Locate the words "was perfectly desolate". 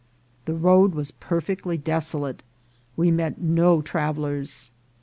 0.95-2.41